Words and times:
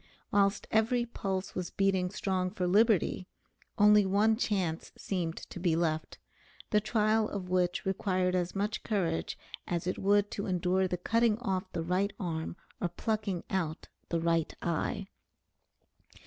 Whilst 0.31 0.65
every 0.71 1.05
pulse 1.05 1.53
was 1.53 1.69
beating 1.69 2.09
strong 2.09 2.49
for 2.49 2.65
liberty, 2.65 3.27
only 3.77 4.03
one 4.03 4.35
chance 4.35 4.91
seemed 4.97 5.37
to 5.51 5.59
be 5.59 5.75
left, 5.75 6.17
the 6.71 6.81
trial 6.81 7.29
of 7.29 7.49
which 7.49 7.85
required 7.85 8.33
as 8.33 8.55
much 8.55 8.81
courage 8.81 9.37
as 9.67 9.85
it 9.85 9.99
would 9.99 10.31
to 10.31 10.47
endure 10.47 10.87
the 10.87 10.97
cutting 10.97 11.37
off 11.37 11.71
the 11.71 11.83
right 11.83 12.13
arm 12.19 12.55
or 12.79 12.87
plucking 12.89 13.43
out 13.51 13.89
the 14.09 14.19
right 14.19 14.55
eye. 14.59 15.05